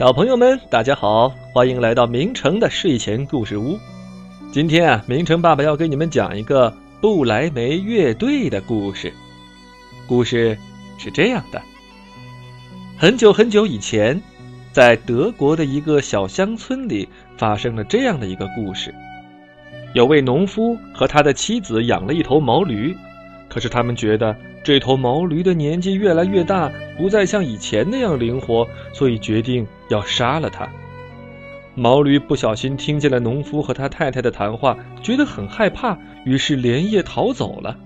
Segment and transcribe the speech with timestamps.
[0.00, 3.78] 小朋友们，大家好，欢迎来到明成的睡前故事屋。
[4.50, 9.12] 今天啊，明成爸爸要给你们讲一个布莱梅乐队的故事。
[10.08, 10.56] 故事
[10.96, 11.60] 是这样的：
[12.96, 14.18] 很久很久以前，
[14.72, 17.06] 在德国的一个小乡村里，
[17.36, 18.94] 发生了这样的一个故事。
[19.92, 22.96] 有位农夫和他的妻子养了一头毛驴，
[23.50, 30.68] 可是他们觉得这头毛驴的年纪越来越大，不再像以前那样灵活，所以决定要杀了它。
[31.74, 37.76] 毛驴不小心听见了农夫和他太太的谈话，觉得很害怕，于是连夜逃走了。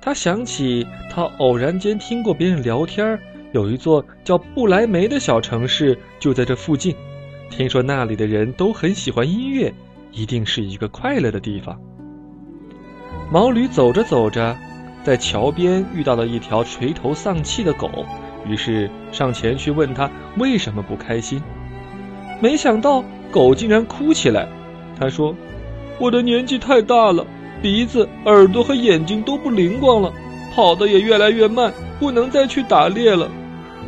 [0.00, 3.18] 他想起他偶然间听过别人聊天，
[3.52, 6.94] 有一座叫不来梅的小城市就在这附近，
[7.50, 9.72] 听说那里的人都很喜欢音乐。
[10.12, 11.76] 一定是一个快乐的地方。
[13.32, 14.56] 毛驴走着走着，
[15.04, 17.88] 在桥边遇到了一条垂头丧气的狗，
[18.46, 21.40] 于是上前去问他为什么不开心。
[22.40, 24.48] 没想到狗竟然哭起来。
[24.98, 25.34] 他说
[26.00, 27.26] ：“我的年纪太大了，
[27.60, 30.12] 鼻子、耳朵和眼睛都不灵光了，
[30.54, 33.30] 跑得也越来越慢，不能再去打猎了。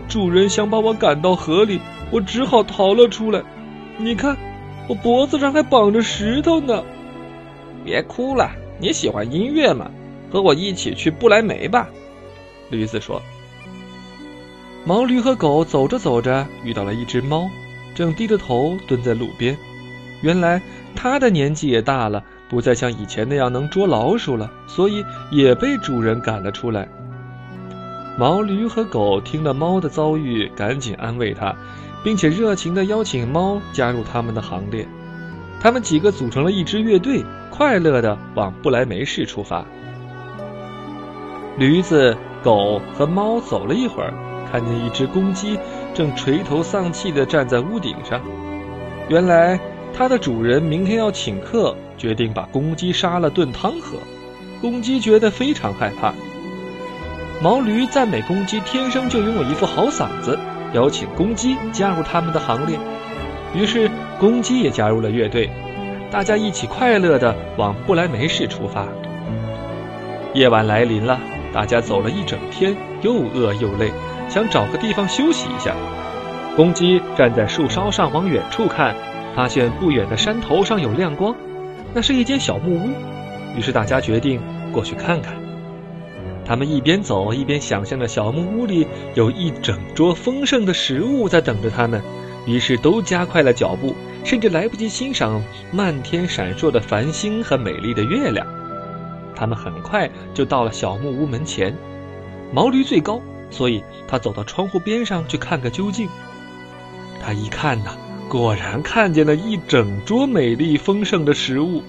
[0.06, 3.42] 主人想把我赶到河里，我只好逃了出来。
[3.98, 4.37] 你看。”
[4.89, 6.84] 我脖子上还绑着石头呢，
[7.84, 8.53] 别哭了。
[8.78, 9.91] 你喜欢音乐吗？
[10.30, 11.88] 和我一起去不来梅吧。
[12.70, 13.20] 驴子说。
[14.84, 17.48] 毛驴和狗走着走着，遇到了一只猫，
[17.94, 19.56] 正低着头蹲在路边。
[20.22, 20.60] 原来
[20.94, 26.88] 它的年纪也大了，不再像以前那样能捉老鼠了，所以也被主人赶了出来。
[28.19, 31.54] 毛驴和狗听了猫的遭遇，赶紧安慰它。
[32.04, 34.86] 并且热情地邀请猫加入他们的行列，
[35.60, 39.66] 他们几个组成了一支乐队，快乐地往不来梅市出发。
[41.59, 44.12] 驴子、狗和猫走了一会儿，
[44.53, 45.59] 看见一只公鸡
[45.95, 48.21] 正垂头丧气地站在屋顶上。
[49.09, 49.59] 原来，
[49.97, 53.97] 它的主人明天要请客，决定把公鸡杀了炖汤喝。
[54.61, 56.12] 公鸡觉得非常害怕。
[57.43, 60.39] 毛驴赞美公鸡天生就拥有一副好嗓子。
[60.72, 62.78] 邀请公鸡加入他们的行列，
[63.55, 65.49] 于是公鸡也加入了乐队，
[66.11, 68.87] 大家一起快乐地往不来梅市出发。
[70.34, 71.19] 夜晚来临了，
[71.56, 73.91] 大家走了一整天，又饿又累，
[74.28, 75.75] 想找个地方休息一下。
[76.55, 78.94] 公鸡站在树梢上往远处看，
[79.34, 81.34] 发现不远的山头上有亮光，
[81.95, 82.91] 那是一间小木屋，
[83.56, 84.39] 于是大家决定
[84.71, 85.34] 过去看看。
[86.45, 92.03] 他们一边走一边想象着小木屋里有一整桌丰盛的食物在等着他们，
[92.47, 98.47] 于是都加快了脚步，甚至来不及欣赏漫天闪烁的繁星和美丽的月亮。
[99.36, 101.72] 他们很快就到了小木屋门前，
[102.52, 103.20] 毛驴最高，
[103.50, 106.08] 所以他走到窗户边上去看个究竟。
[107.22, 107.97] 他一看呐，
[108.28, 111.82] 果然看见了一整桌美丽丰盛的食物，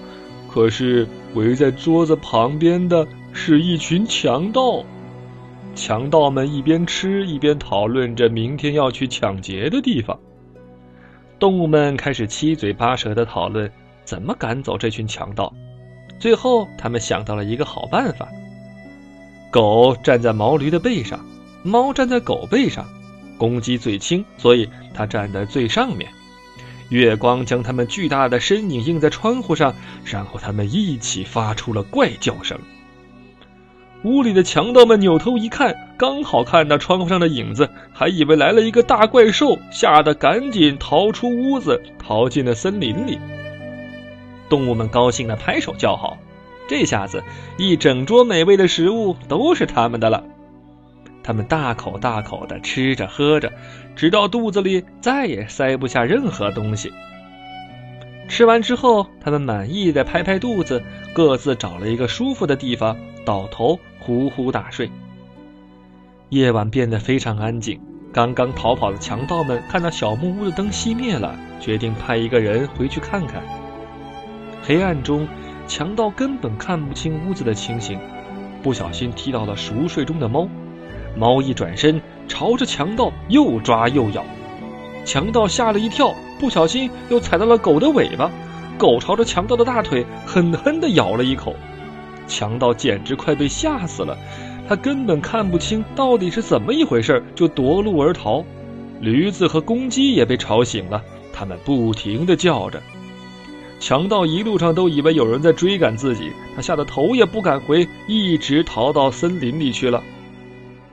[0.48, 3.04] 可是围在桌子旁边的。
[3.30, 4.82] 是一群强盗，
[5.74, 10.18] 强盗们一边吃一边讨论着明天要去抢劫的地方。
[11.38, 13.70] 动物们开始七嘴八舌的讨论
[14.02, 15.52] 怎么赶走这群强盗。
[16.18, 18.28] 最后，他们想到了一个好办法：
[19.50, 21.24] 狗站在毛驴的背上，
[21.62, 22.86] 猫站在狗背上，
[23.36, 26.10] 公鸡最轻，所以它站在最上面。
[26.88, 29.74] 月光将它们巨大的身影映在窗户上，
[30.04, 32.58] 然后它们一起发出了怪叫声。
[34.04, 43.18] 屋里的强盗们扭头一看，刚好看到窗户上的影子，还以为来了一个大怪兽，吓得赶紧逃出屋子，逃进了森林里。
[44.48, 46.18] 动物们高兴地拍手叫好，
[46.68, 47.22] 这下子
[47.56, 50.24] 一整桌美味的食物都是他们的了。
[51.22, 53.52] 他们大口大口地吃着喝着，
[53.94, 56.92] 直到肚子里再也塞不下任何东西。
[58.28, 60.82] 吃完之后，他们满意的拍拍肚子，
[61.12, 64.90] 各自找了一个舒服的地方倒头呼呼大睡。
[66.30, 67.80] 夜晚变得非常安静。
[68.10, 73.42] 刚刚逃跑的强盗们看到小木屋的灯熄灭了，决定派一个人回去看看。
[74.62, 75.26] 黑暗中，
[75.66, 77.98] 强盗根本看不清屋子的情形，
[78.62, 80.48] 不小心踢到了熟睡中的猫。
[81.16, 84.24] 猫一转身，朝着强盗又抓又咬。
[85.04, 88.30] 强盗吓了一跳，不小心又踩到了狗的尾巴，
[88.76, 91.54] 狗朝着强盗的大腿狠狠地咬了一口，
[92.26, 94.16] 强盗简直快被吓死了，
[94.68, 98.44] 他根本看不清到底是怎么一回事，就夺路而逃。
[99.00, 101.02] 驴子和公鸡也被吵醒了，
[101.32, 102.82] 他们不停地叫着。
[103.80, 110.02] 强盗一路上都以为有人在追赶自己，他吓得头也不敢回，一直逃到森林里去了。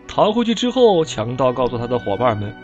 [0.08, 2.56] 逃回去之后，强盗告诉他的伙伴们。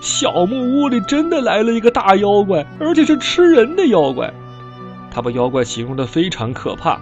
[0.00, 4.32] 小木屋里真的来了一个大妖怪，而且是吃人的妖怪。
[5.10, 6.98] 他把妖怪形容的非常可怕，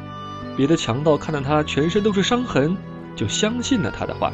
[0.56, 2.76] 别的强盗看到他全身都是伤痕，
[3.14, 4.32] 就相信了他的话。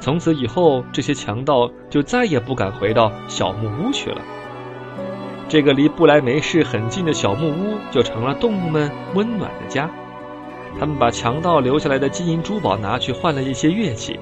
[0.00, 4.20] 从此以后，这些强盗就再也不敢回到小木屋去了。
[5.50, 9.90] 这个离布莱梅市很近的小木屋就成了动物们温暖的家。
[10.78, 14.16] 他们把强盗留下来的金银珠宝拿去换了一些乐器，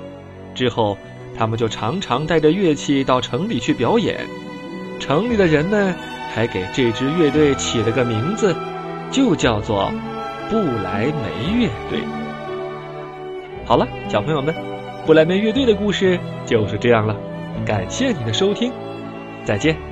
[0.54, 0.96] 之后
[1.36, 4.26] 他们就常常带着乐器到城里去表演。
[4.98, 5.94] 城里的人呢，
[6.34, 8.56] 还给这支乐队起了个名字，
[9.10, 9.92] 就叫做
[10.48, 12.00] “布莱梅乐队”。
[13.66, 14.54] 好了，小朋友们，
[15.04, 17.14] 布莱梅乐队的故事就是这样了。
[17.66, 18.72] 感谢你的收听，
[19.44, 19.87] 再见。